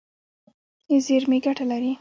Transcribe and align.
زیرمې 1.05 1.37
ګټه 1.45 1.63
لري. 1.71 1.89